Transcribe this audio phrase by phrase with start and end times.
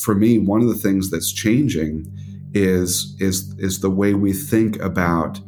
[0.00, 2.10] for me, one of the things that's changing
[2.52, 5.40] is is is the way we think about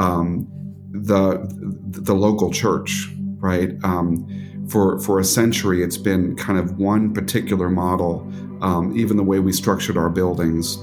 [0.00, 0.48] um,
[0.90, 1.46] the
[1.90, 3.72] the local church, right?
[3.84, 4.26] Um,
[4.68, 8.26] for for a century, it's been kind of one particular model.
[8.60, 10.76] Um, even the way we structured our buildings,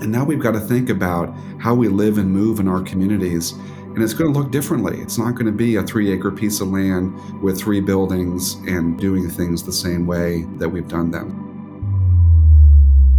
[0.00, 3.52] and now we've got to think about how we live and move in our communities.
[3.94, 4.98] And it's going to look differently.
[5.00, 7.12] It's not going to be a three acre piece of land
[7.42, 11.51] with three buildings and doing things the same way that we've done them.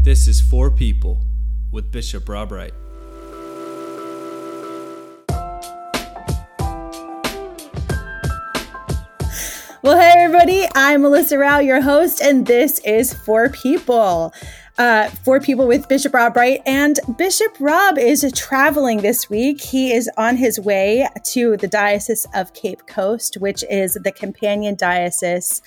[0.03, 1.21] This is For People
[1.71, 2.73] with Bishop Rob Wright.
[9.81, 10.67] Well, hey, everybody.
[10.75, 14.33] I'm Melissa Rao, your host, and this is For People.
[14.77, 16.59] Uh, for people with Bishop Rob Wright.
[16.65, 19.61] And Bishop Rob is traveling this week.
[19.61, 24.75] He is on his way to the Diocese of Cape Coast, which is the companion
[24.75, 25.61] diocese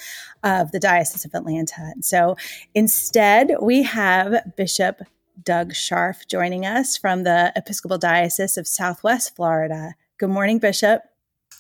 [0.47, 1.93] of the Diocese of Atlanta.
[2.01, 2.37] So
[2.75, 5.03] instead, we have Bishop
[5.43, 9.95] Doug Scharf joining us from the Episcopal Diocese of Southwest Florida.
[10.19, 11.03] Good morning, Bishop.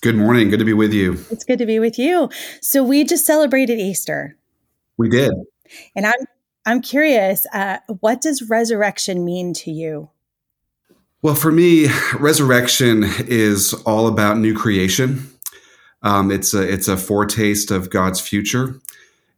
[0.02, 0.50] Good morning.
[0.50, 1.14] Good to be with you.
[1.30, 2.30] It's good to be with you.
[2.60, 4.36] So we just celebrated Easter.
[4.96, 5.32] We did.
[5.94, 6.26] And I'm
[6.64, 10.10] I'm curious, uh, what does resurrection mean to you?
[11.22, 15.30] Well, for me, resurrection is all about new creation.
[16.06, 18.80] Um, it's a it's a foretaste of God's future,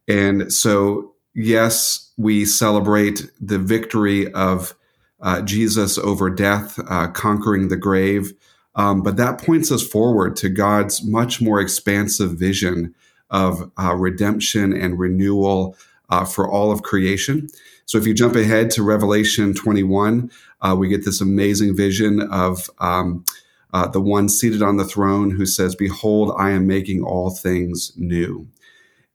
[0.07, 4.75] and so yes, we celebrate the victory of
[5.19, 8.33] uh, Jesus over death, uh, conquering the grave.
[8.75, 12.93] Um, but that points us forward to God's much more expansive vision
[13.31, 15.75] of uh, redemption and renewal
[16.11, 17.49] uh, for all of creation.
[17.85, 20.29] So if you jump ahead to Revelation 21,
[20.61, 23.25] uh, we get this amazing vision of um,
[23.73, 27.91] uh, the one seated on the throne who says, Behold, I am making all things
[27.95, 28.47] new.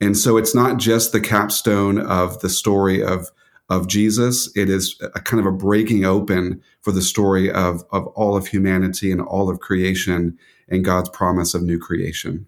[0.01, 3.31] And so it's not just the capstone of the story of
[3.71, 4.55] of Jesus.
[4.57, 8.47] It is a kind of a breaking open for the story of, of all of
[8.47, 10.39] humanity and all of creation
[10.69, 12.47] and God's promise of new creation.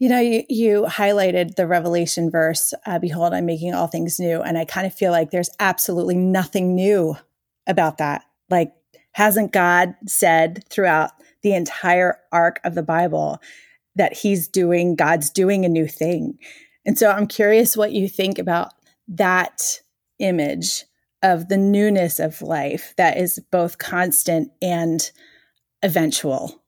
[0.00, 4.40] You know, you, you highlighted the Revelation verse, uh, Behold, I'm making all things new.
[4.40, 7.16] And I kind of feel like there's absolutely nothing new
[7.66, 8.24] about that.
[8.48, 8.72] Like,
[9.18, 11.10] hasn't God said throughout
[11.42, 13.40] the entire arc of the Bible
[13.96, 16.38] that He's doing, God's doing a new thing?
[16.86, 18.74] And so I'm curious what you think about
[19.08, 19.80] that
[20.20, 20.84] image
[21.24, 25.10] of the newness of life that is both constant and
[25.82, 26.62] eventual.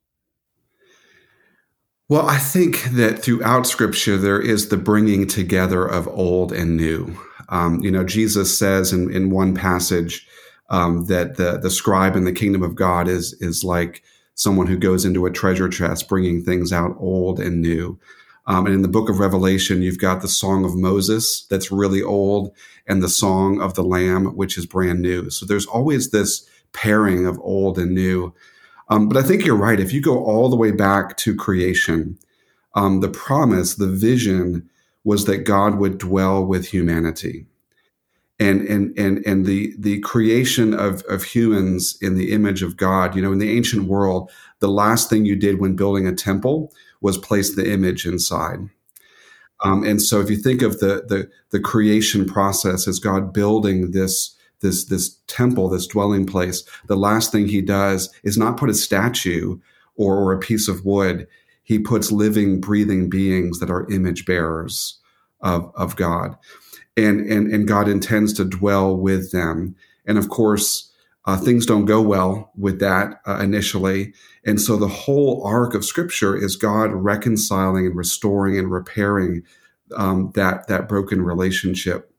[2.09, 7.17] Well, I think that throughout Scripture, there is the bringing together of old and new.
[7.47, 10.27] Um, you know, Jesus says in, in one passage
[10.71, 14.01] um, that the, the scribe in the kingdom of God is, is like
[14.33, 17.99] someone who goes into a treasure chest, bringing things out old and new.
[18.47, 22.01] Um, and in the book of Revelation, you've got the Song of Moses that's really
[22.01, 22.55] old
[22.87, 25.29] and the Song of the Lamb, which is brand new.
[25.29, 28.33] So there's always this pairing of old and new.
[28.89, 29.79] Um, but I think you're right.
[29.79, 32.17] If you go all the way back to creation,
[32.75, 34.69] um, the promise, the vision
[35.03, 37.45] was that God would dwell with humanity.
[38.41, 43.15] And, and, and, and the, the creation of, of humans in the image of God,
[43.15, 46.73] you know, in the ancient world, the last thing you did when building a temple
[47.01, 48.59] was place the image inside.
[49.63, 53.91] Um, and so if you think of the, the, the creation process as God building
[53.91, 58.71] this, this this temple, this dwelling place, the last thing he does is not put
[58.71, 59.59] a statue
[59.95, 61.27] or, or a piece of wood.
[61.63, 64.99] He puts living, breathing beings that are image bearers
[65.41, 66.35] of, of God.
[67.01, 69.75] And, and, and God intends to dwell with them.
[70.05, 70.91] And of course,
[71.25, 74.13] uh, things don't go well with that uh, initially.
[74.45, 79.43] And so the whole arc of scripture is God reconciling and restoring and repairing
[79.95, 82.11] um, that, that broken relationship.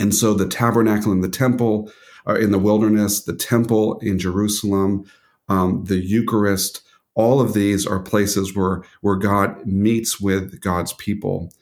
[0.00, 1.92] And so the tabernacle and the temple
[2.26, 5.04] are in the wilderness, the temple in Jerusalem,
[5.48, 6.82] um, the Eucharist,
[7.14, 11.52] all of these are places where, where God meets with God's people.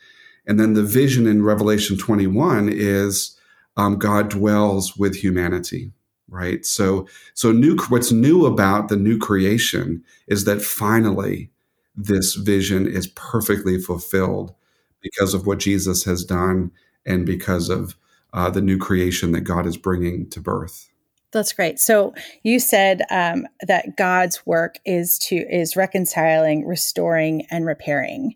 [0.48, 3.38] And then the vision in Revelation 21 is
[3.76, 5.92] um, God dwells with humanity,
[6.28, 6.64] right?
[6.66, 11.50] So, so new, what's new about the new creation is that finally
[11.94, 14.54] this vision is perfectly fulfilled
[15.02, 16.72] because of what Jesus has done
[17.04, 17.96] and because of
[18.32, 20.88] uh, the new creation that God is bringing to birth.
[21.30, 21.78] That's great.
[21.78, 28.34] So you said um, that God's work is to is reconciling, restoring, and repairing.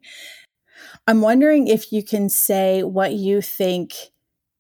[1.07, 3.95] I'm wondering if you can say what you think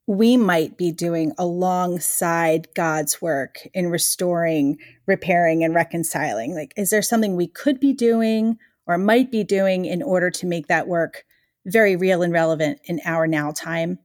[0.08, 6.54] we might be doing alongside God's work in restoring, repairing, and reconciling.
[6.54, 10.46] Like, is there something we could be doing or might be doing in order to
[10.46, 11.24] make that work
[11.64, 14.00] very real and relevant in our now time?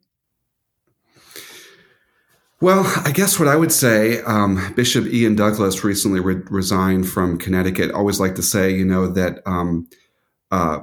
[2.61, 7.37] Well, I guess what I would say, um, Bishop Ian Douglas recently re- resigned from
[7.37, 7.91] Connecticut.
[7.91, 9.87] Always like to say, you know, that um,
[10.51, 10.79] uh,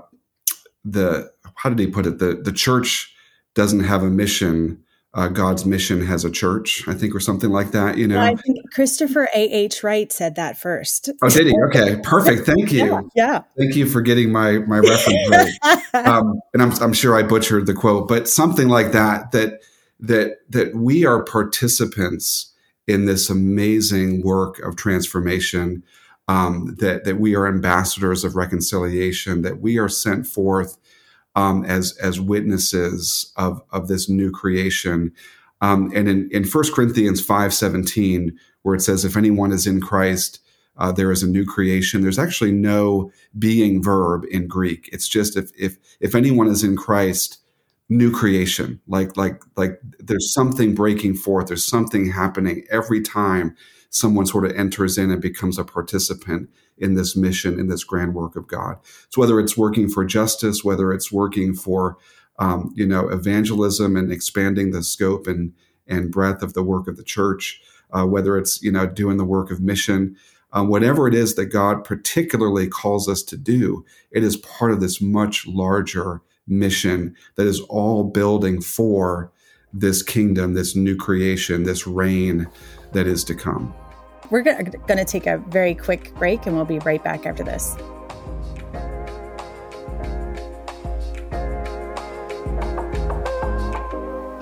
[0.85, 1.34] the
[1.65, 2.19] how did he put it?
[2.19, 3.13] The the church
[3.55, 4.81] doesn't have a mission.
[5.15, 7.97] Uh, God's mission has a church, I think, or something like that.
[7.97, 9.51] You know, I think Christopher J.
[9.51, 9.83] H.
[9.83, 11.09] Wright said that first.
[11.23, 11.55] Oh, did he?
[11.69, 12.45] Okay, perfect.
[12.45, 12.85] Thank you.
[12.85, 13.01] Yeah.
[13.15, 13.43] yeah.
[13.57, 15.31] Thank you for getting my my reference
[15.63, 15.95] right.
[16.07, 19.33] um, and I'm I'm sure I butchered the quote, but something like that.
[19.33, 19.61] That
[20.01, 22.53] that that we are participants
[22.87, 25.83] in this amazing work of transformation.
[26.27, 29.43] Um, that that we are ambassadors of reconciliation.
[29.43, 30.77] That we are sent forth
[31.35, 35.13] um, as as witnesses of of this new creation.
[35.61, 39.81] Um, and in in First Corinthians five seventeen, where it says, "If anyone is in
[39.81, 40.41] Christ."
[40.77, 42.01] Uh, there is a new creation.
[42.01, 44.91] There's actually no being verb in Greek.
[44.93, 47.39] It's just if if if anyone is in Christ,
[47.89, 53.55] new creation like like like there's something breaking forth there's something happening every time
[53.95, 58.15] someone sort of enters in and becomes a participant in this mission in this grand
[58.15, 58.77] work of god
[59.09, 61.97] so whether it's working for justice whether it's working for
[62.39, 65.53] um, you know evangelism and expanding the scope and
[65.87, 67.63] and breadth of the work of the church
[67.93, 70.17] uh, whether it's you know doing the work of mission
[70.53, 74.81] uh, whatever it is that god particularly calls us to do it is part of
[74.81, 79.31] this much larger mission that is all building for
[79.75, 82.47] this kingdom, this new creation, this reign
[82.93, 83.75] that is to come.
[84.31, 87.77] We're going to take a very quick break and we'll be right back after this.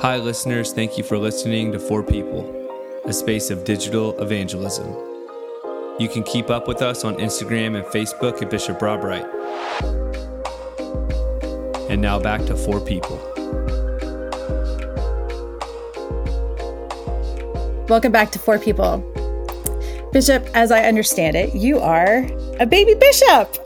[0.01, 0.73] Hi, listeners.
[0.73, 2.69] Thank you for listening to For People,
[3.05, 4.87] a space of digital evangelism.
[5.99, 9.27] You can keep up with us on Instagram and Facebook at Bishop Rob Wright.
[11.91, 13.19] And now back to For People.
[17.89, 19.12] Welcome back to For People.
[20.13, 22.27] Bishop, as I understand it, you are
[22.61, 23.57] a baby bishop.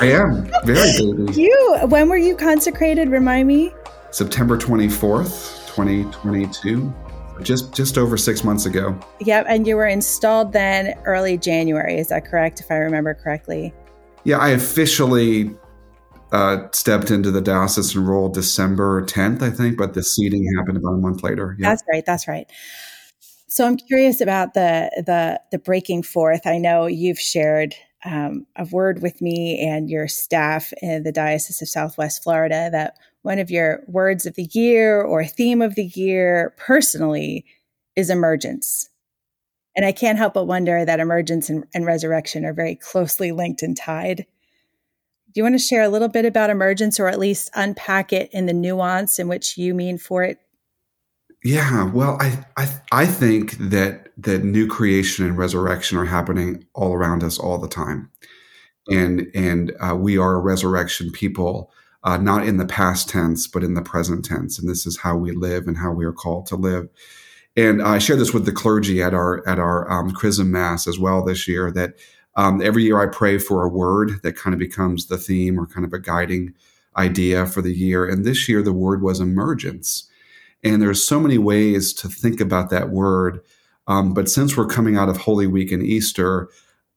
[0.00, 1.40] I am very baby.
[1.40, 3.08] You, when were you consecrated?
[3.08, 3.72] Remind me.
[4.10, 6.92] September 24th, 2022
[7.42, 8.98] just just over six months ago.
[9.20, 11.98] Yep, and you were installed then early January.
[11.98, 12.60] Is that correct?
[12.60, 13.74] If I remember correctly.
[14.24, 15.54] Yeah, I officially
[16.32, 20.94] uh, stepped into the diocesan role December 10th, I think, but the seating happened about
[20.94, 21.56] a month later.
[21.58, 21.68] Yeah.
[21.68, 22.04] That's right.
[22.04, 22.50] That's right.
[23.56, 26.46] So I'm curious about the the the breaking forth.
[26.46, 27.74] I know you've shared
[28.04, 32.98] um, a word with me and your staff in the Diocese of Southwest Florida that
[33.22, 37.46] one of your words of the year or theme of the year personally
[37.96, 38.90] is emergence.
[39.74, 43.62] And I can't help but wonder that emergence and, and resurrection are very closely linked
[43.62, 44.26] and tied.
[45.32, 48.28] Do you want to share a little bit about emergence or at least unpack it
[48.34, 50.40] in the nuance in which you mean for it?
[51.46, 56.92] Yeah, well, I, I I think that that new creation and resurrection are happening all
[56.92, 58.10] around us all the time,
[58.88, 61.70] and and uh, we are a resurrection people,
[62.02, 65.16] uh, not in the past tense, but in the present tense, and this is how
[65.16, 66.88] we live and how we are called to live.
[67.56, 70.98] And I shared this with the clergy at our at our um, Chrism Mass as
[70.98, 71.70] well this year.
[71.70, 71.94] That
[72.34, 75.68] um, every year I pray for a word that kind of becomes the theme or
[75.68, 76.54] kind of a guiding
[76.96, 78.04] idea for the year.
[78.04, 80.10] And this year the word was emergence.
[80.64, 83.40] And there's so many ways to think about that word.
[83.86, 86.48] Um, but since we're coming out of Holy Week and Easter,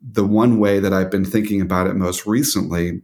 [0.01, 3.01] the one way that I've been thinking about it most recently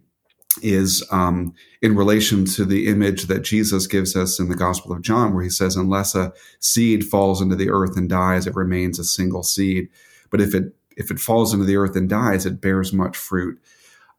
[0.62, 5.02] is um, in relation to the image that Jesus gives us in the Gospel of
[5.02, 8.98] John, where he says, Unless a seed falls into the earth and dies, it remains
[8.98, 9.90] a single seed.
[10.30, 13.60] But if it if it falls into the earth and dies, it bears much fruit.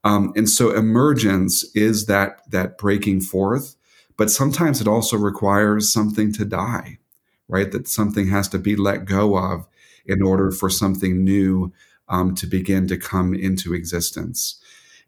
[0.03, 3.75] Um, and so emergence is that that breaking forth,
[4.17, 6.97] but sometimes it also requires something to die,
[7.47, 7.71] right?
[7.71, 9.67] That something has to be let go of
[10.05, 11.71] in order for something new
[12.09, 14.59] um, to begin to come into existence.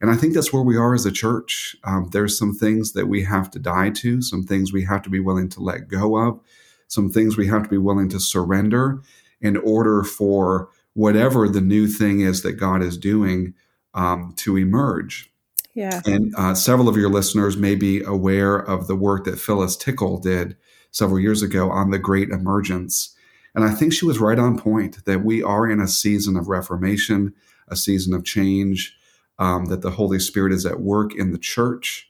[0.01, 1.75] And I think that's where we are as a church.
[1.83, 5.09] Um, there's some things that we have to die to, some things we have to
[5.09, 6.39] be willing to let go of,
[6.87, 9.01] some things we have to be willing to surrender
[9.41, 13.53] in order for whatever the new thing is that God is doing
[13.93, 15.31] um, to emerge.
[15.73, 16.01] Yeah.
[16.05, 20.17] And uh, several of your listeners may be aware of the work that Phyllis Tickle
[20.17, 20.57] did
[20.91, 23.15] several years ago on the Great Emergence.
[23.55, 26.47] And I think she was right on point that we are in a season of
[26.47, 27.33] reformation,
[27.67, 28.95] a season of change,
[29.37, 32.09] um, that the Holy Spirit is at work in the church.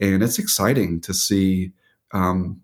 [0.00, 1.72] And it's exciting to see
[2.12, 2.60] um,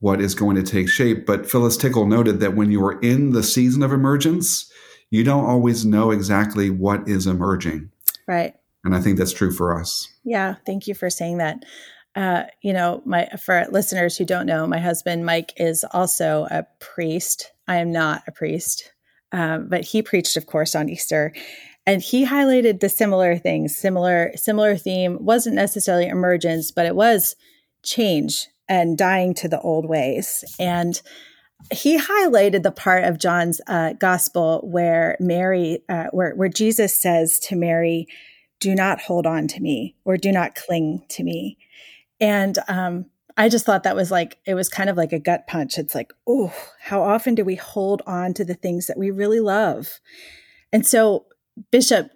[0.00, 1.26] what is going to take shape.
[1.26, 4.70] But Phyllis Tickle noted that when you are in the season of emergence,
[5.10, 7.90] you don't always know exactly what is emerging.
[8.26, 8.54] Right.
[8.84, 10.08] And I think that's true for us.
[10.24, 10.56] Yeah.
[10.66, 11.64] Thank you for saying that.
[12.14, 16.66] uh, you know, my for listeners who don't know, my husband Mike is also a
[16.78, 17.52] priest.
[17.66, 18.92] I am not a priest,
[19.32, 21.32] um, but he preached, of course, on Easter,
[21.86, 23.76] and he highlighted the similar things.
[23.76, 27.34] Similar, similar theme wasn't necessarily emergence, but it was
[27.82, 30.44] change and dying to the old ways.
[30.60, 31.00] And
[31.72, 37.38] he highlighted the part of John's uh, gospel where Mary, uh, where where Jesus says
[37.40, 38.06] to Mary,
[38.62, 41.58] "Do not hold on to me, or do not cling to me."
[42.20, 45.46] And um, I just thought that was like it was kind of like a gut
[45.46, 45.78] punch.
[45.78, 49.40] It's like, oh, how often do we hold on to the things that we really
[49.40, 50.00] love?
[50.72, 51.26] And so,
[51.70, 52.10] Bishop,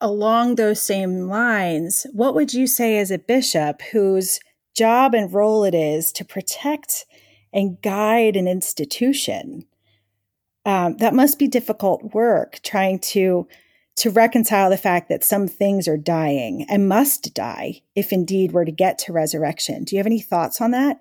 [0.00, 4.40] along those same lines, what would you say as a bishop whose
[4.76, 7.06] job and role it is to protect
[7.52, 9.64] and guide an institution.
[10.64, 13.48] Um, that must be difficult work trying to
[13.96, 18.64] to reconcile the fact that some things are dying and must die if indeed we're
[18.64, 19.84] to get to resurrection.
[19.84, 21.00] Do you have any thoughts on that?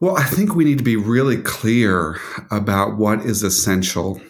[0.00, 2.18] Well, I think we need to be really clear
[2.50, 4.20] about what is essential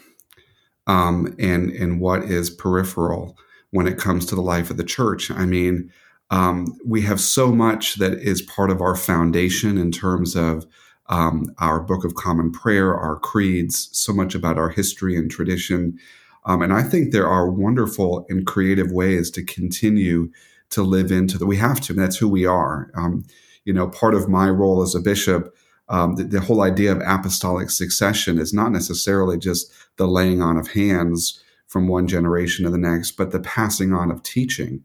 [0.86, 3.38] um, and and what is peripheral
[3.70, 5.30] when it comes to the life of the church.
[5.30, 5.90] I mean,
[6.30, 10.66] um, we have so much that is part of our foundation in terms of
[11.12, 15.98] um, our Book of Common Prayer, our creeds, so much about our history and tradition.
[16.46, 20.30] Um, and I think there are wonderful and creative ways to continue
[20.70, 21.46] to live into that.
[21.46, 22.90] We have to, and that's who we are.
[22.96, 23.26] Um,
[23.64, 25.54] you know, part of my role as a bishop,
[25.90, 30.56] um, the, the whole idea of apostolic succession is not necessarily just the laying on
[30.56, 34.82] of hands from one generation to the next, but the passing on of teaching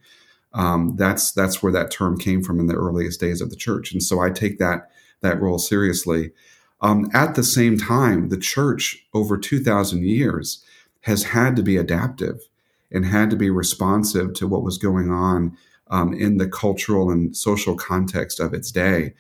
[0.54, 3.92] um, that's that's where that term came from in the earliest days of the church,
[3.92, 4.90] and so I take that
[5.22, 6.32] that role seriously.
[6.82, 10.64] Um, at the same time, the church over two thousand years
[11.02, 12.40] has had to be adaptive
[12.92, 15.58] and had to be responsive to what was going on
[15.90, 19.14] um, in the cultural and social context of its day.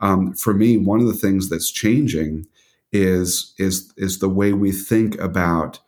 [0.00, 2.46] Um, for me, one of the things that's changing
[2.92, 5.80] is is is the way we think about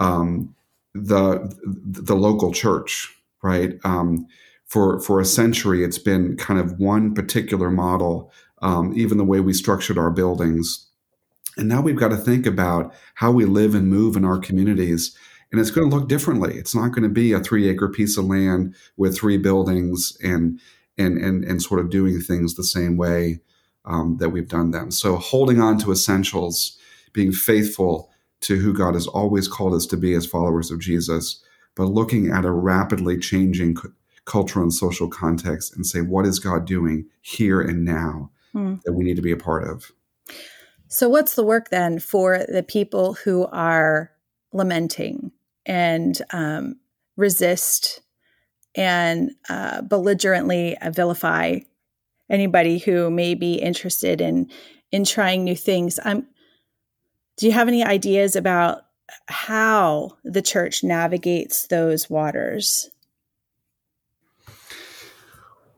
[0.00, 0.54] um,
[0.94, 3.78] the the local church right?
[3.84, 4.26] Um,
[4.66, 8.32] for for a century, it's been kind of one particular model.
[8.60, 10.86] Um, even the way we structured our buildings,
[11.56, 15.16] and now we've got to think about how we live and move in our communities.
[15.50, 16.56] And it's going to look differently.
[16.56, 20.60] It's not going to be a three acre piece of land with three buildings and
[20.98, 23.40] and and and sort of doing things the same way
[23.84, 24.90] um, that we've done them.
[24.90, 26.78] So holding on to essentials,
[27.12, 28.10] being faithful
[28.40, 31.42] to who God has always called us to be as followers of Jesus,
[31.74, 33.76] but looking at a rapidly changing
[34.26, 38.76] cultural and social context and say, what is God doing here and now hmm.
[38.84, 39.90] that we need to be a part of?
[40.88, 44.10] So, what's the work then for the people who are
[44.52, 45.32] lamenting
[45.66, 46.76] and um,
[47.16, 48.00] resist
[48.74, 51.58] and uh, belligerently vilify
[52.30, 54.50] anybody who may be interested in
[54.90, 56.00] in trying new things?
[56.04, 56.26] Um,
[57.36, 58.82] do you have any ideas about
[59.26, 62.90] how the church navigates those waters?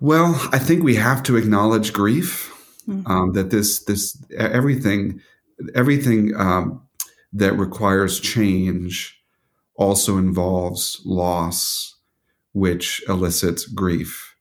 [0.00, 2.50] Well, I think we have to acknowledge grief.
[2.90, 3.11] Mm-hmm.
[3.11, 5.20] Um, that this this everything
[5.75, 6.82] everything um,
[7.32, 9.23] that requires change
[9.76, 11.97] also involves loss,
[12.52, 14.35] which elicits grief,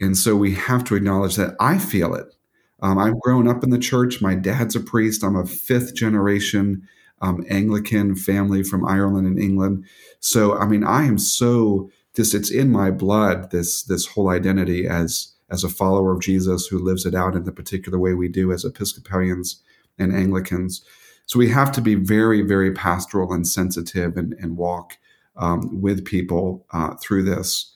[0.00, 1.56] and so we have to acknowledge that.
[1.58, 2.34] I feel it.
[2.82, 4.22] Um, I've grown up in the church.
[4.22, 5.22] My dad's a priest.
[5.22, 6.88] I'm a fifth generation
[7.20, 9.84] um, Anglican family from Ireland and England.
[10.20, 12.34] So, I mean, I am so this.
[12.34, 16.78] it's in my blood this this whole identity as as a follower of Jesus who
[16.78, 19.62] lives it out in the particular way we do as Episcopalians
[19.98, 20.82] and Anglicans.
[21.26, 24.98] So we have to be very, very pastoral and sensitive and, and walk
[25.36, 27.72] um, with people uh, through this.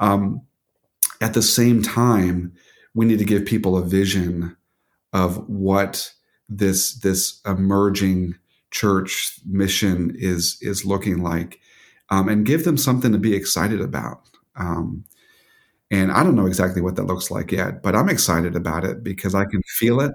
[0.00, 0.42] Um,
[1.20, 2.52] at the same time,
[2.94, 4.56] we need to give people a vision
[5.12, 6.12] of what
[6.48, 8.34] this this emerging
[8.70, 11.60] church mission is is looking like,
[12.10, 14.20] um, and give them something to be excited about.
[14.56, 15.04] Um,
[15.90, 19.02] and I don't know exactly what that looks like yet, but I'm excited about it
[19.02, 20.12] because I can feel it.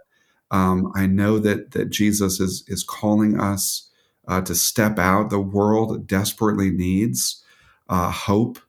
[0.52, 3.90] Um, I know that that Jesus is is calling us
[4.28, 5.30] uh, to step out.
[5.30, 7.44] The world desperately needs
[7.90, 8.60] uh, hope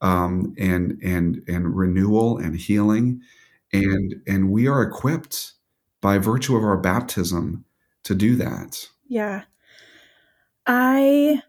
[0.00, 3.22] um, and and and renewal and healing,
[3.72, 5.52] and and we are equipped
[6.00, 7.64] by virtue of our baptism
[8.04, 8.88] to do that.
[9.08, 9.42] Yeah.
[10.66, 11.42] I,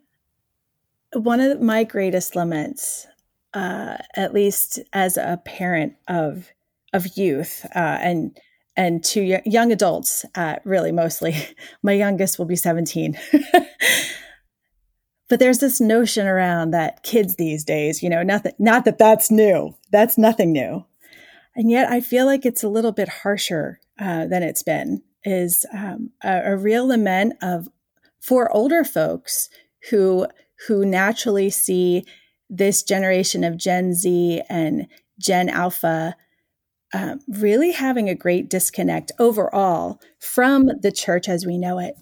[1.13, 3.07] one of my greatest laments,
[3.53, 6.49] uh, at least as a parent of,
[6.93, 8.37] of youth, uh, and,
[8.75, 11.35] and to young adults, uh, really mostly.
[11.83, 13.17] My youngest will be 17.
[15.29, 19.31] but there's this notion around that kids these days, you know, nothing, not that that's
[19.31, 19.75] new.
[19.91, 20.85] That's nothing new.
[21.55, 25.65] And yet I feel like it's a little bit harsher uh, than it's been is
[25.73, 27.67] um, a, a real lament of
[28.19, 29.49] for older folks
[29.89, 30.27] who
[30.67, 32.05] who naturally see
[32.51, 36.15] this generation of Gen Z and Gen Alpha
[36.93, 41.95] uh, really having a great disconnect overall from the church as we know it.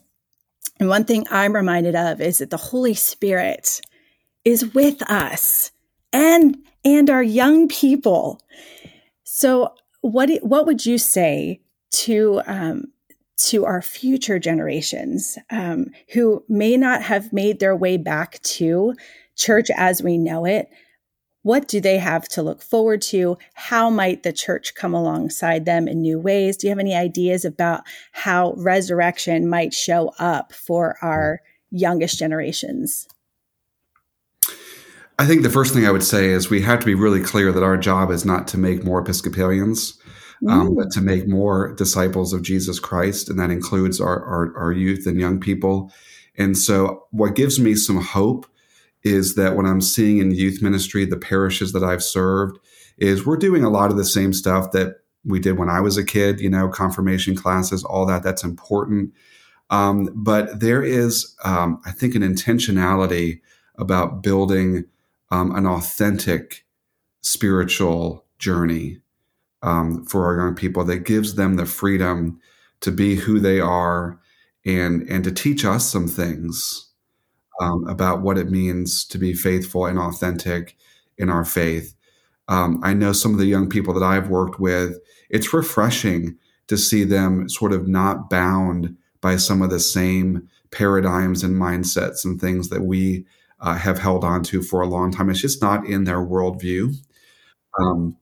[0.80, 3.80] And one thing I'm reminded of is that the Holy Spirit
[4.44, 5.72] is with us
[6.12, 8.42] and and our young people.
[9.24, 12.86] So what what would you say to um,
[13.38, 18.96] to our future generations um, who may not have made their way back to
[19.40, 20.70] church as we know it,
[21.42, 23.38] what do they have to look forward to?
[23.54, 26.58] How might the church come alongside them in new ways?
[26.58, 27.82] Do you have any ideas about
[28.12, 31.40] how resurrection might show up for our
[31.72, 33.08] youngest generations?
[35.18, 37.52] I think the first thing I would say is we have to be really clear
[37.52, 39.98] that our job is not to make more Episcopalians,
[40.48, 40.76] um, mm.
[40.76, 43.30] but to make more disciples of Jesus Christ.
[43.30, 45.92] And that includes our, our, our youth and young people.
[46.38, 48.46] And so, what gives me some hope
[49.04, 52.60] is that what I'm seeing in youth ministry, the parishes that I've served,
[52.98, 55.98] is we're doing a lot of the same stuff that we did when I was
[55.98, 58.24] a kid, you know, confirmation classes, all that.
[58.24, 59.14] That's important.
[59.70, 63.42] Um, but there is, um, I think, an intentionality
[63.78, 64.86] about building
[65.32, 66.66] um, an authentic
[67.22, 69.00] spiritual journey
[69.62, 72.40] um, for our young people that gives them the freedom
[72.82, 74.20] to be who they are
[74.66, 76.89] and and to teach us some things
[77.60, 80.78] um, about what it means to be faithful and authentic
[81.18, 81.96] in our faith.
[82.48, 84.98] Um, I know some of the young people that I've worked with,
[85.30, 86.38] it's refreshing
[86.68, 92.24] to see them sort of not bound by some of the same paradigms and mindsets
[92.24, 93.26] and things that we
[93.60, 95.30] uh, have held on to for a long time.
[95.30, 96.96] It's just not in their worldview.
[97.80, 98.16] Um,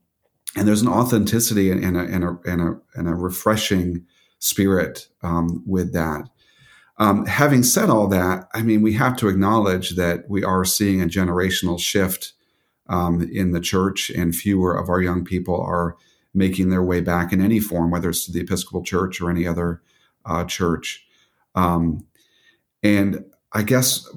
[0.55, 4.05] and there's an authenticity and, a, and, a, and, a, and a refreshing
[4.39, 6.27] spirit um, with that.
[6.99, 11.01] Um, having said all that, I mean, we have to acknowledge that we are seeing
[11.01, 12.33] a generational shift
[12.89, 15.95] um, in the church, and fewer of our young people are
[16.33, 19.45] making their way back in any form, whether it's to the Episcopal Church or any
[19.45, 19.81] other
[20.25, 21.05] uh, church.
[21.55, 22.05] Um,
[22.83, 24.07] and I guess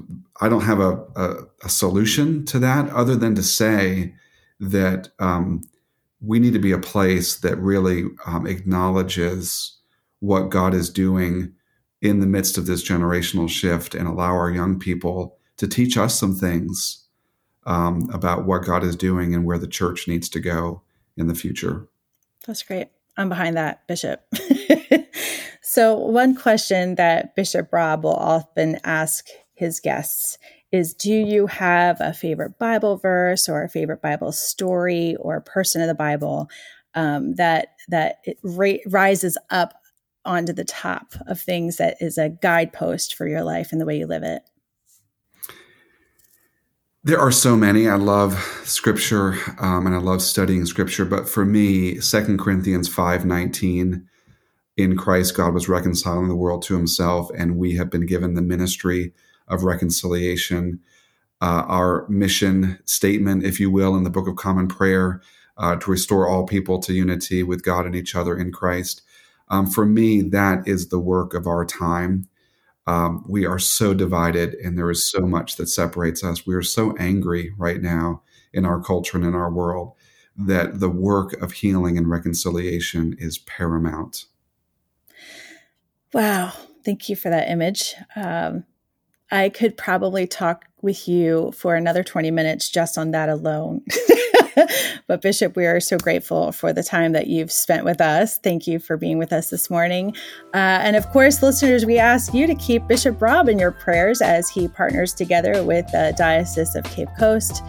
[0.40, 4.14] I don't have a, a, a, solution to that other than to say
[4.58, 5.62] that um,
[6.20, 9.78] we need to be a place that really um, acknowledges
[10.18, 11.54] what God is doing
[12.02, 16.18] in the midst of this generational shift and allow our young people to teach us
[16.18, 17.06] some things
[17.66, 20.82] um, about what God is doing and where the church needs to go
[21.16, 21.86] in the future.
[22.46, 22.88] That's great.
[23.16, 24.24] I'm behind that, Bishop.
[25.62, 30.38] so, one question that Bishop Rob will often ask his guests
[30.72, 35.42] is Do you have a favorite Bible verse or a favorite Bible story or a
[35.42, 36.48] person of the Bible
[36.94, 39.74] um, that that rises up
[40.30, 43.98] onto the top of things that is a guidepost for your life and the way
[43.98, 44.42] you live it?
[47.02, 47.88] There are so many.
[47.88, 51.04] I love scripture um, and I love studying scripture.
[51.04, 54.06] But for me, Second Corinthians 5 19,
[54.76, 58.42] in Christ, God was reconciling the world to himself, and we have been given the
[58.42, 59.12] ministry
[59.48, 60.80] of reconciliation.
[61.42, 65.22] Uh, our mission statement, if you will, in the Book of Common Prayer,
[65.56, 69.02] uh, to restore all people to unity with God and each other in Christ.
[69.50, 72.28] Um, for me, that is the work of our time.
[72.86, 76.46] Um, we are so divided, and there is so much that separates us.
[76.46, 79.92] We are so angry right now in our culture and in our world
[80.36, 84.24] that the work of healing and reconciliation is paramount.
[86.12, 86.52] Wow.
[86.84, 87.94] Thank you for that image.
[88.16, 88.64] Um,
[89.30, 93.82] I could probably talk with you for another 20 minutes just on that alone.
[95.06, 98.38] but Bishop, we are so grateful for the time that you've spent with us.
[98.38, 100.14] Thank you for being with us this morning.
[100.54, 104.20] Uh, and of course, listeners, we ask you to keep Bishop Rob in your prayers
[104.20, 107.62] as he partners together with the Diocese of Cape Coast.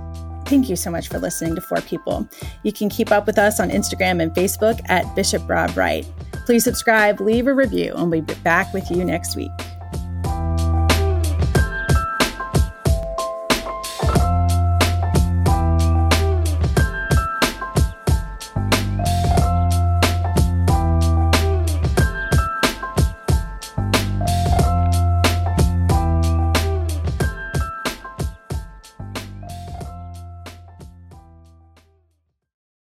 [0.46, 2.28] Thank you so much for listening to For People.
[2.64, 6.06] You can keep up with us on Instagram and Facebook at Bishop Rob Wright.
[6.46, 9.52] Please subscribe, leave a review, and we'll be back with you next week.